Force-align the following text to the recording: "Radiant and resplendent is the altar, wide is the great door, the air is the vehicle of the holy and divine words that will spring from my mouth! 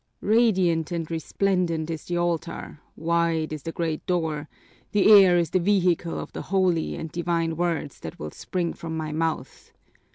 "Radiant 0.23 0.91
and 0.91 1.11
resplendent 1.11 1.91
is 1.91 2.05
the 2.05 2.17
altar, 2.17 2.79
wide 2.95 3.53
is 3.53 3.61
the 3.61 3.71
great 3.71 4.03
door, 4.07 4.49
the 4.93 5.11
air 5.11 5.37
is 5.37 5.51
the 5.51 5.59
vehicle 5.59 6.17
of 6.19 6.33
the 6.33 6.41
holy 6.41 6.95
and 6.95 7.11
divine 7.11 7.55
words 7.55 7.99
that 7.99 8.17
will 8.17 8.31
spring 8.31 8.73
from 8.73 8.97
my 8.97 9.11
mouth! 9.11 9.71